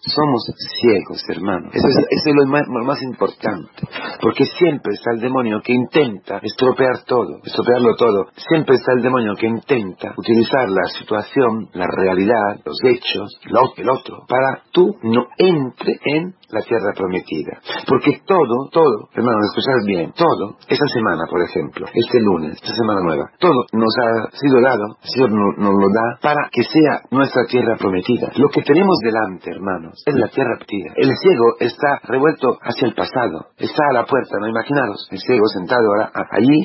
[0.00, 0.44] somos
[0.80, 1.70] ciegos, hermano.
[1.72, 3.82] Eso es, lo, más, importante.
[4.20, 8.26] Porque siempre está el demonio que intenta estropear todo, estropearlo todo.
[8.36, 13.38] Siempre está el demonio que intenta utilizar la situación, la realidad, los hechos,
[13.76, 17.60] el otro, para tú no entre en la tierra prometida.
[17.86, 23.00] Porque todo, todo, hermano, escuchad bien, todo, esta semana, por ejemplo, este lunes, esta semana
[23.02, 27.02] nueva, todo nos ha sido dado, el Señor nos, nos lo da para que sea
[27.10, 28.32] nuestra tierra prometida.
[28.36, 30.92] Lo que tenemos delante, hermanos, es la tierra prometida.
[30.96, 35.46] El ciego está revuelto hacia el pasado, está a la puerta, no imaginaros, el ciego
[35.48, 36.60] sentado ahora allí,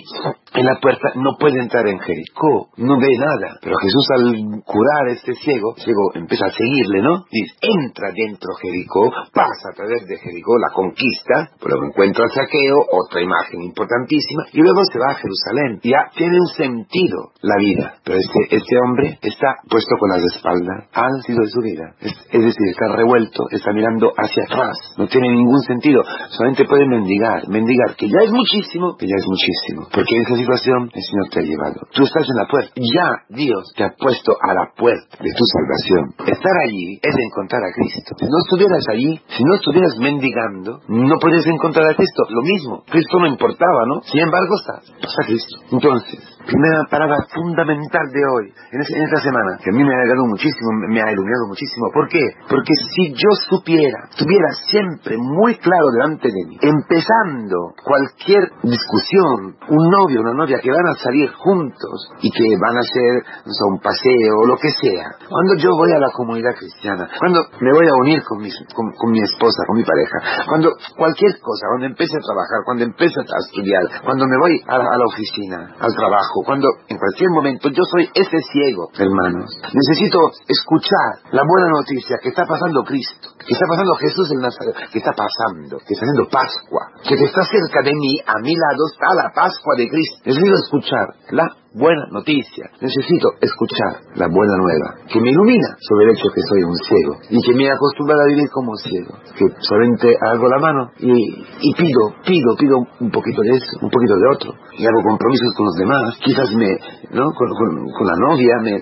[0.55, 3.57] en la puerta, no puede entrar en Jericó, no ve nada.
[3.61, 7.25] Pero Jesús al curar a este ciego, el ciego empieza a seguirle, ¿no?
[7.31, 13.21] Dice, entra dentro Jericó, pasa a través de Jericó la conquista, luego encuentra saqueo, otra
[13.21, 15.81] imagen importantísima, y luego se va a Jerusalén.
[15.81, 20.93] Ya tiene un sentido la vida, pero este, este hombre está puesto con las espaldas
[20.93, 21.85] al sentido de su vida.
[21.99, 27.49] Es, decir, está revuelto, está mirando hacia atrás, no tiene ningún sentido, solamente puede mendigar,
[27.49, 31.25] mendigar, que ya es muchísimo, que ya es muchísimo, porque en esa situación el Señor
[31.33, 31.81] te ha llevado.
[31.97, 35.45] Tú estás en la puerta, ya Dios te ha puesto a la puerta de tu
[35.49, 36.13] salvación.
[36.29, 38.13] Estar allí es encontrar a Cristo.
[38.21, 42.23] Si no estuvieras allí, si no estuvieras mendigando, no puedes encontrar a Cristo.
[42.27, 44.03] Lo mismo, Cristo no importaba, ¿no?
[44.03, 45.55] Sin embargo, estás, está Cristo.
[45.71, 50.27] Entonces, primera palabra fundamental de hoy, en, esta semana, que a mí me ha ayudado
[50.27, 51.87] muchísimo, me ha iluminado muchísimo.
[51.93, 52.23] ¿Por qué?
[52.49, 59.83] Porque si yo supiera, tuviera siempre muy claro delante de mí, empezando cualquier discusión, un
[59.89, 64.43] novio, una novia que van a salir juntos y que van a hacer un paseo
[64.43, 67.95] o lo que sea, cuando yo voy a la comunidad cristiana, cuando me voy a
[68.01, 72.25] unir con mi, con, mi esposa, con mi pareja, cuando cualquier cosa, cuando empiece a
[72.25, 76.97] trabajar, cuando empiece a estudiar, cuando me voy a la oficina, al trabajo, cuando en
[76.97, 79.49] cualquier momento yo soy ese ciego, hermanos.
[79.73, 84.75] Necesito escuchar la buena noticia que está pasando Cristo, que está pasando Jesús el Nazaret,
[84.91, 88.81] que está pasando, que está haciendo Pascua, que está cerca de mí, a mi lado
[88.91, 90.17] está la Pascua de Cristo.
[90.25, 92.69] Necesito escuchar la buena noticia.
[92.79, 97.13] Necesito escuchar la buena nueva, que me ilumina sobre el hecho que soy un ciego
[97.29, 99.13] y que me he acostumbrado a vivir como ciego.
[99.35, 104.15] Que solamente hago la mano y, pido, pido, pido un poquito de eso, un poquito
[104.15, 104.53] de otro.
[104.77, 106.17] Y hago compromisos con los demás.
[106.23, 106.69] Quizás me,
[107.11, 107.25] ¿no?
[107.33, 108.77] Con, la novia me,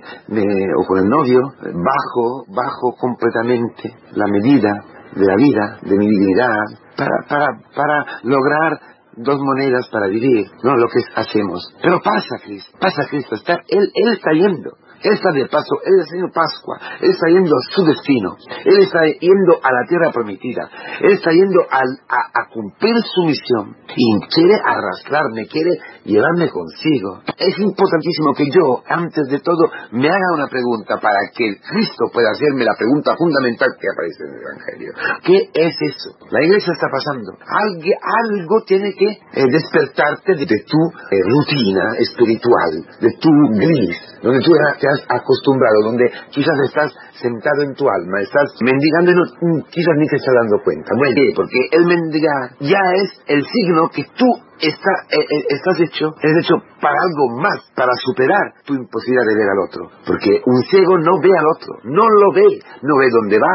[0.76, 4.72] o con el novio, bajo, bajo completamente la medida
[5.16, 6.56] de la vida, de mi dignidad,
[6.96, 8.80] para, para, para lograr
[9.18, 11.74] dos monedas para vivir, no lo que hacemos.
[11.82, 14.72] Pero pasa Cristo, pasa Cristo, está, él, él está yendo.
[15.04, 18.80] Él está de paso, Él está haciendo Pascua, Él está yendo a su destino, Él
[18.86, 20.70] está yendo a la tierra prometida,
[21.02, 25.72] Él está yendo a, a, cumplir su misión y quiere arrastrarme, quiere
[26.06, 27.22] llevarme consigo.
[27.38, 32.30] Es importantísimo que yo, antes de todo, me haga una pregunta para que Cristo pueda
[32.32, 34.92] hacerme la pregunta fundamental que aparece en el Evangelio.
[35.24, 36.18] ¿Qué es eso?
[36.30, 37.34] La iglesia está pasando.
[37.42, 44.40] Algo, algo tiene que eh, despertarte de, tu eh, rutina espiritual, de tu gris, donde
[44.42, 49.62] tú te acostumbrado, donde quizás estás sentado en tu alma, estás mendigando y no, mm,
[49.70, 50.92] quizás ni te estás dando cuenta.
[50.98, 54.28] Bueno, porque el mendigar ya es el signo que tú
[54.62, 59.50] eh, eh, estás hecho, es hecho para algo más, para superar tu imposibilidad de ver
[59.50, 59.90] al otro.
[60.06, 63.50] Porque un ciego no ve al otro, no lo ve, no ve dónde va,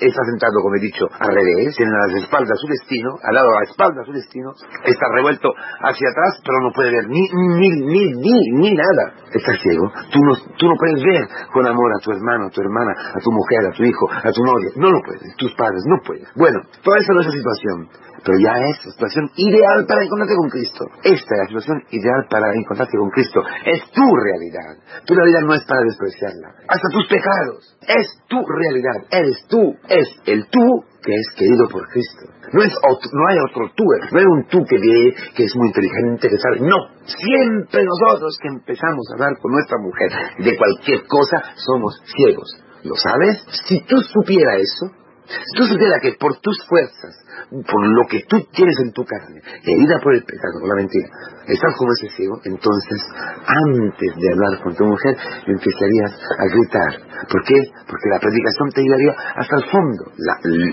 [0.00, 3.48] está sentado, como he dicho, al revés, tiene a las espaldas su destino, al lado
[3.52, 4.52] de la espalda su destino,
[4.84, 7.20] está revuelto hacia atrás, pero no puede ver ni,
[7.60, 9.12] ni, ni, ni, ni nada.
[9.36, 9.92] Está ciego.
[10.08, 13.18] Tú no, tú no puedes ver con amor a tu hermano, a tu hermana, a
[13.20, 14.70] tu mujer, a tu hijo, a tu novio.
[14.76, 15.36] No lo puedes.
[15.36, 16.26] Tus padres no pueden.
[16.36, 20.50] Bueno, toda esa es la situación pero ya es la situación ideal para encontrarte con
[20.50, 20.82] Cristo.
[21.06, 23.38] Esta es la situación ideal para encontrarte con Cristo.
[23.64, 24.82] Es tu realidad.
[25.06, 26.48] Tu realidad no es para despreciarla.
[26.66, 27.78] Hasta tus pecados.
[27.86, 28.98] Es tu realidad.
[29.14, 29.62] Eres tú.
[29.86, 30.66] Es el tú
[31.06, 32.26] que es querido por Cristo.
[32.50, 33.86] No, es no hay otro tú.
[34.10, 36.66] No un tú que ve, que es muy inteligente, que sabe.
[36.66, 36.98] No.
[37.06, 40.10] Siempre nosotros que empezamos a hablar con nuestra mujer
[40.42, 42.65] de cualquier cosa somos ciegos.
[42.82, 43.44] ¿Lo sabes?
[43.66, 44.92] Si tú supieras eso,
[45.26, 49.40] si tú supieras que por tus fuerzas por lo que tú tienes en tu carne,
[49.62, 51.06] herida por el pecado, por la mentira,
[51.46, 52.98] estás como ese ciego, entonces
[53.46, 55.14] antes de hablar con tu mujer
[55.46, 56.92] empezarías a gritar.
[57.30, 57.58] ¿Por qué?
[57.86, 60.04] Porque la predicación te llevaría hasta el fondo,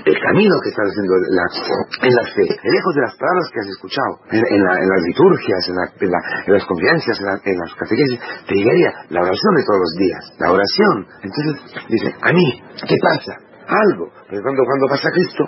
[0.05, 4.13] el camino que estás haciendo en la fe, lejos de las palabras que has escuchado,
[4.31, 6.09] en, las liturgias, en,
[6.51, 10.95] las confianzas, en, las catequesis, te llegaría la oración de todos los días, la oración.
[11.21, 13.52] Entonces dice, a mí, ¿qué pasa?
[13.67, 14.11] Algo.
[14.29, 15.43] Pero cuando, cuando pasa Cristo,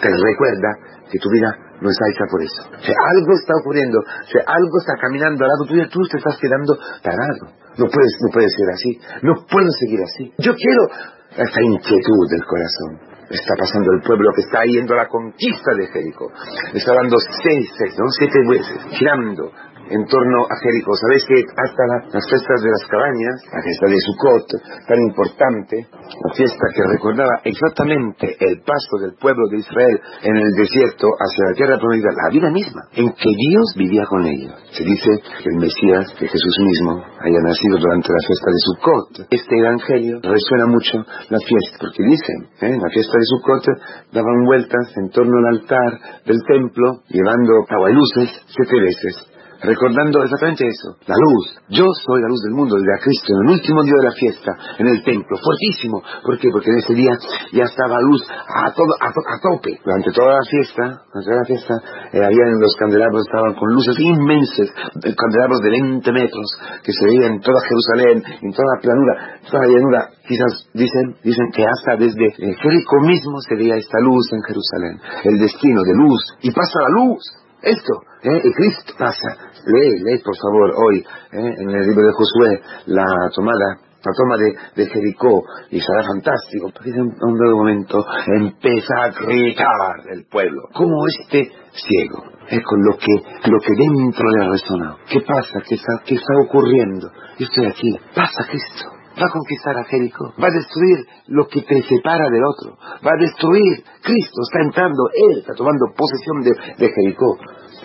[0.00, 0.70] te recuerda
[1.10, 1.50] que tu vida
[1.80, 2.60] no está hecha por eso.
[2.68, 6.76] O algo está ocurriendo, o algo está caminando al lado tuyo, tú te estás quedando
[7.02, 7.54] parado.
[7.78, 8.90] No puedes, no puedes ser así,
[9.22, 10.24] no puedo seguir así.
[10.38, 10.82] Yo quiero
[11.30, 12.90] esta inquietud del corazón.
[13.30, 16.32] está pasando el pueblo que está yendo a la conquista de Jericó.
[16.74, 18.08] Está dando seis, seis, ¿no?
[18.18, 19.52] Siete veces, girando
[19.90, 20.92] en torno a Jericó.
[20.96, 21.82] Sabéis que hasta
[22.12, 24.46] las fiestas de las cabañas, la fiesta de Sukkot,
[24.86, 30.52] tan importante, la fiesta que recordaba exactamente el paso del pueblo de Israel en el
[30.56, 34.54] desierto hacia la tierra prometida, la vida misma, en que Dios vivía con ellos.
[34.72, 35.10] Se dice
[35.42, 39.08] que el Mesías, que Jesús mismo, haya nacido durante la fiesta de Sukkot.
[39.30, 42.74] Este evangelio resuena mucho la fiesta, porque dicen, ¿eh?
[42.74, 43.64] en la fiesta de Sukkot
[44.12, 50.22] daban vueltas en torno al altar del templo, llevando agua y luces siete veces recordando
[50.22, 51.58] exactamente eso, la luz.
[51.68, 54.14] Yo soy la luz del mundo, de a Cristo, en el último día de la
[54.14, 56.02] fiesta, en el templo, fortísimo.
[56.22, 56.48] ¿Por qué?
[56.52, 57.12] Porque en ese día
[57.52, 59.78] ya estaba luz a, todo, a, tope.
[59.84, 60.82] Durante toda la fiesta,
[61.12, 61.74] durante la fiesta,
[62.12, 64.68] eh, habían los candelabros, estaban con luces inmensas,
[65.04, 66.46] eh, candelabros de 20 metros,
[66.82, 69.12] que se veían en toda Jerusalén, en toda la planura,
[69.50, 70.00] toda la llanura.
[70.26, 75.00] Quizás dicen, dicen que hasta desde eh, Jericó mismo se veía esta luz en Jerusalén,
[75.24, 77.47] el destino de luz, y pasa la luz.
[77.62, 78.40] Esto, ¿eh?
[78.44, 79.28] y Cristo pasa
[79.66, 81.54] Lee, lee por favor hoy ¿eh?
[81.58, 86.90] en el libro de Josué la tomada la toma de, Jericó y será fantástico porque
[86.90, 92.96] en un dado momento empieza a gritar el pueblo como este ciego es con lo
[92.96, 95.60] que lo que dentro le ha resonado ¿qué pasa?
[95.68, 97.10] ¿qué está, qué está ocurriendo?
[97.38, 101.62] yo estoy aquí pasa Cristo va a conquistar a Jericó, va a destruir lo que
[101.62, 106.88] te separa del otro, va a destruir, Cristo está entrando, Él está tomando posesión de,
[106.88, 107.36] Jericó,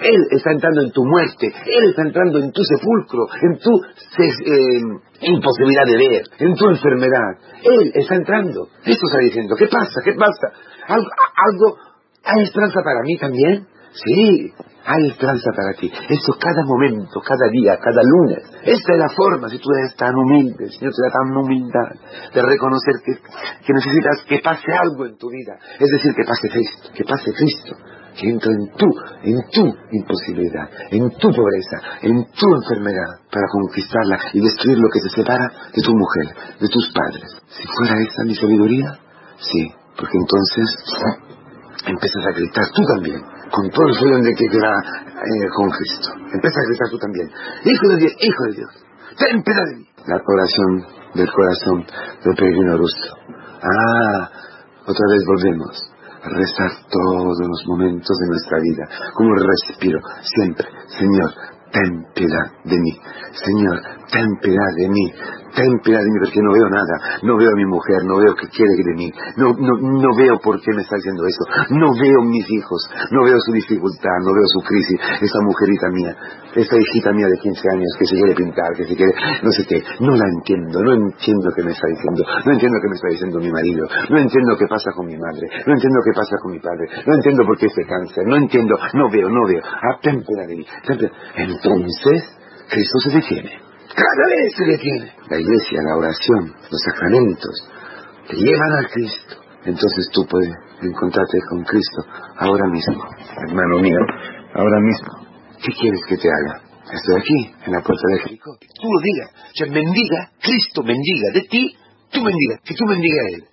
[0.02, 4.82] él está entrando en tu muerte, Él está entrando en tu sepulcro, en tu eh,
[5.22, 7.38] imposibilidad de ver, en tu enfermedad.
[7.62, 8.68] Él está entrando.
[8.84, 10.02] Esto está diciendo, ¿qué pasa?
[10.04, 10.52] ¿Qué pasa?
[10.88, 11.78] ¿Algo, algo
[12.26, 13.68] hay esperanza para mí también?
[13.94, 14.52] Sí,
[14.86, 15.92] hay esperanza para ti.
[16.10, 18.44] Esto cada momento, cada día, cada lunes.
[18.64, 21.90] Esta es la forma, si tú eres tan humilde, Señor te da tan humildad
[22.34, 23.14] de reconocer que,
[23.66, 25.58] que necesitas que pase algo en tu vida.
[25.80, 27.76] Es decir, que pase Cristo, que pase Cristo
[28.14, 28.86] que entra en tu,
[29.24, 35.02] en tu imposibilidad, en tu pobreza, en tu enfermedad, para conquistarla y destruir lo que
[35.02, 37.42] te separa de tu mujer, de tus padres.
[37.48, 39.00] Si fuera esa mi sabiduría,
[39.38, 40.78] sí, porque entonces
[41.88, 43.22] empiezas a gritar tú también,
[43.54, 46.10] con todo el sueño de que te va eh, con Cristo.
[46.34, 47.30] Empiezas a gritar tú también,
[47.66, 48.72] Hijo de Dios, Hijo de Dios,
[49.18, 49.88] ten piedad de mí.
[50.08, 50.72] La oración
[51.14, 51.86] del corazón
[52.26, 53.16] del peregrino ruso.
[53.62, 54.30] Ah,
[54.86, 61.30] otra vez volvemos rezar todos los momentos de nuestra vida, como respiro, siempre, Señor,
[61.72, 62.92] ten piedad de mí,
[63.34, 65.14] Señor, ten piedad de mí,
[65.56, 68.34] ten piedad de mí porque no veo nada, no veo a mi mujer, no veo
[68.36, 69.08] qué quiere de mí,
[69.38, 71.44] no, no, no veo por qué me está haciendo eso,
[71.78, 76.12] no veo mis hijos, no veo su dificultad, no veo su crisis, esa mujerita mía,
[76.56, 79.14] esta hijita mía de 15 años que se quiere pintar, que se quiere,
[79.44, 82.90] no sé qué, no la entiendo, no entiendo qué me está diciendo, no entiendo qué
[82.90, 86.14] me está diciendo mi marido, no entiendo qué pasa con mi madre, no entiendo qué
[86.16, 89.46] pasa con mi padre, no entiendo por qué este cáncer, no entiendo, no veo, no
[89.48, 90.66] veo, ah, ten piedad de mí,
[91.38, 92.24] entonces
[92.70, 95.14] Cristo se detiene cada vez se detiene.
[95.30, 97.70] La iglesia, la oración, los sacramentos,
[98.28, 99.36] te llevan al Cristo.
[99.66, 100.52] Entonces tú puedes
[100.82, 102.02] encontrarte con Cristo
[102.38, 103.04] ahora mismo.
[103.48, 104.00] Hermano mío,
[104.54, 105.24] ahora mismo.
[105.64, 106.62] ¿Qué quieres que te haga?
[106.92, 108.58] Estoy aquí, en la puerta de Jericó.
[108.60, 109.32] Tú lo digas.
[109.32, 111.78] O sea, mendiga, Cristo mendiga de ti,
[112.12, 113.44] tú mendiga, que tú mendiga a Él.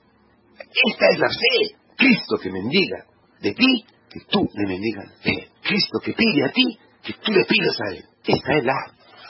[0.58, 1.76] Esta es la fe.
[1.96, 3.04] Cristo que mendiga
[3.40, 5.48] de ti, que tú le mendigas a Él.
[5.62, 8.04] Cristo que pide a ti, que tú le pidas a Él.
[8.26, 8.74] Esta es la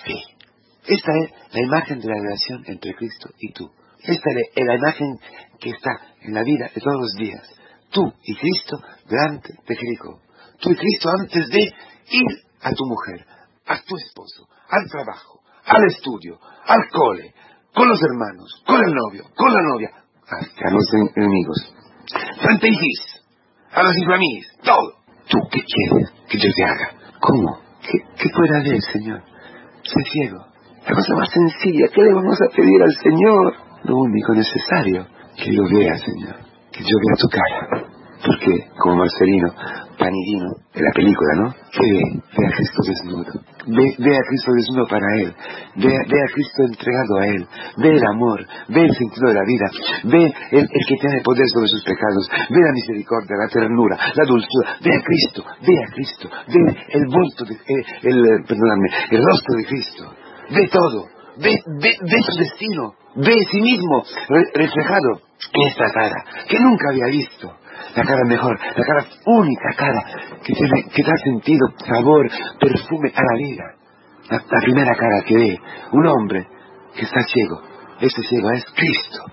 [0.05, 0.40] fe.
[0.87, 3.71] Esta es la imagen de la relación entre Cristo y tú.
[4.03, 5.19] Esta es la imagen
[5.61, 5.91] que está
[6.23, 7.43] en la vida de todos los días.
[7.91, 10.21] Tú y Cristo delante de Jericó.
[10.61, 12.27] Tú y Cristo antes de ir
[12.63, 13.27] a tu mujer,
[13.67, 17.35] a tu esposo, al trabajo, al estudio, al cole,
[17.75, 19.91] con los hermanos, con el novio, con la novia,
[20.27, 20.85] a los
[21.17, 21.75] enemigos,
[22.41, 22.69] frente
[23.73, 25.01] a los inflamís, todo.
[25.29, 26.91] ¿Tú qué quieres que yo te haga?
[27.21, 27.61] ¿Cómo?
[27.83, 29.23] ¿Qué, qué pueda haber, Señor?
[29.85, 30.50] Sé ciego.
[30.91, 33.55] La cosa más sencilla, ¿qué le vamos a pedir al Señor?
[33.85, 35.07] Lo único necesario,
[35.39, 36.35] que lo vea, Señor,
[36.73, 37.87] que yo vea tu cara.
[38.27, 39.55] Porque, como Marcelino
[39.97, 41.47] Panidino, en la película, ¿no?
[41.47, 41.95] Ve,
[42.35, 43.33] ve a Cristo desnudo.
[43.71, 45.33] Ve, ve, a Cristo desnudo para Él.
[45.77, 47.47] Ve, ve, a Cristo entregado a Él.
[47.79, 48.45] Ve el amor.
[48.69, 49.67] Ve el sentido de la vida.
[50.11, 52.29] Ve el, que tiene poder sobre sus pecados.
[52.51, 54.75] Ve la misericordia, la ternura, la dulzura.
[54.83, 55.45] Ve a Cristo.
[55.63, 56.29] Ve a Cristo.
[56.51, 56.61] Ve
[56.99, 62.95] el de, eh, el, perdóname, el rostro de Cristo ve todo, ve, ve, su destino,
[63.17, 64.03] ve sí mismo
[64.55, 65.21] reflejado
[65.53, 67.57] en esta cara que nunca había visto.
[67.97, 70.03] La cara mejor, la cara única cara
[70.45, 72.29] que, tiene, que da sentido, sabor,
[72.61, 73.65] perfume a la vida.
[74.29, 75.59] La, primera cara que ve
[75.93, 76.47] un hombre
[76.95, 77.63] que está ciego.
[78.01, 79.25] Este ciego es Cristo.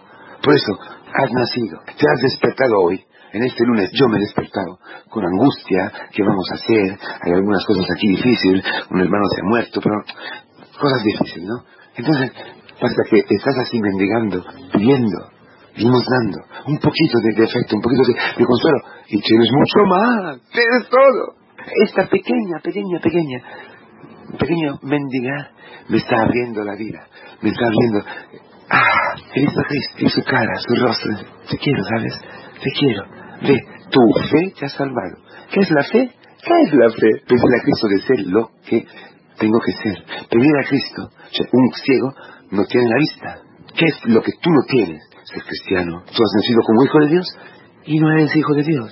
[0.41, 0.73] Por eso
[1.13, 5.91] has nacido, te has despertado hoy en este lunes yo me he despertado con angustia,
[6.11, 6.97] ¿qué vamos a hacer?
[7.21, 9.95] Hay algunas cosas aquí difíciles, un hermano se ha muerto, pero
[10.79, 11.63] cosas difíciles, ¿no?
[11.95, 12.31] Entonces,
[12.79, 14.43] pasa que estás así mendigando,
[14.73, 15.17] pidiendo,
[15.75, 18.03] dando un poquito de, defecto, un poquito
[18.37, 21.35] de, consuelo, y tienes mucho más, tienes todo.
[21.85, 23.39] Esta pequeña, pequeña, pequeña,
[24.39, 25.51] pequeño mendigar
[25.89, 27.07] me está abriendo la vida,
[27.41, 28.05] me está abriendo,
[28.69, 31.11] ah, he visto Cristo y su cara, su rostro,
[31.49, 32.13] te quiero, ¿sabes?
[32.63, 33.03] Te quiero.
[33.41, 35.17] Ve, tu fe te ha salvado.
[35.51, 36.11] ¿Qué es la fe?
[36.43, 37.09] ¿Qué es la fe?
[37.27, 38.85] Pedir a Cristo de ser lo que
[39.37, 40.27] tengo que ser.
[40.29, 41.09] Pedir a Cristo.
[41.51, 42.13] Un ciego
[42.51, 43.41] no tiene la vista.
[43.75, 45.03] ¿Qué es lo que tú no tienes?
[45.23, 46.03] Ser cristiano.
[46.05, 47.27] Tú has nacido como hijo de Dios
[47.87, 48.91] y no eres hijo de Dios.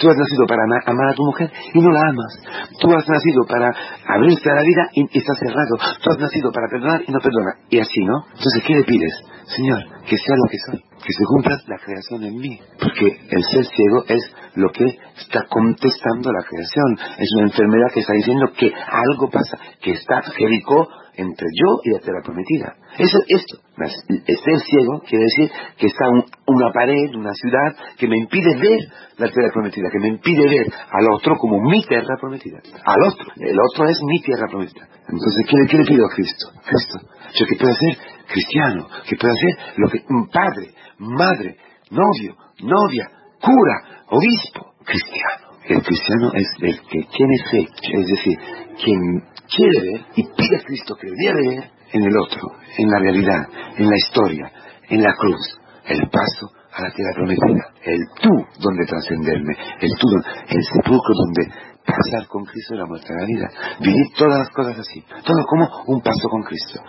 [0.00, 2.32] Tú has nacido para amar a tu mujer y no la amas.
[2.80, 3.70] Tú has nacido para
[4.08, 5.76] abrirte a la vida y estás cerrado.
[6.02, 7.52] Tú has nacido para perdonar y no perdona.
[7.70, 8.24] Y así, ¿no?
[8.34, 9.14] Entonces, ¿qué le pides?
[9.54, 10.80] Señor, que sea lo que soy.
[10.80, 12.58] Que se cumpla la creación en mí.
[12.80, 14.22] Porque el ser ciego es
[14.54, 14.86] lo que
[15.18, 16.98] está contestando la creación.
[17.18, 21.90] Es una enfermedad que está diciendo que algo pasa, que está Jericó entre yo y
[21.90, 22.74] la tierra prometida.
[22.98, 26.06] Eso, esto, ser ciego quiere decir que está
[26.46, 28.80] una pared, una ciudad que me impide ver
[29.18, 32.60] la tierra prometida, que me impide ver al otro como mi tierra prometida.
[32.84, 34.88] Al otro, el otro es mi tierra prometida.
[35.08, 36.46] Entonces, ¿qué, le pido a Cristo?
[36.64, 36.98] Cristo,
[37.34, 37.96] yo que pueda ser
[38.28, 41.56] cristiano, que pueda ser lo que un padre, madre,
[41.90, 45.52] novio, novia, cura, obispo, cristiano.
[45.64, 48.38] El cristiano es el que tiene fe, es decir,
[48.82, 52.40] quien quiere ver y pide a Cristo que debe ver en el otro,
[52.78, 53.42] en la realidad,
[53.76, 54.52] en la historia,
[54.88, 58.30] en la cruz, el paso a la tierra prometida, el tú
[58.60, 60.08] donde trascenderme, el tú,
[60.48, 63.48] el sepulcro donde pasar con Cristo la muerte a la vida,
[63.80, 66.80] vivir todas las cosas así, todo como un paso con Cristo,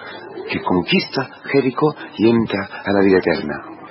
[0.50, 3.83] que conquista Jericó y entra a la vida eterna.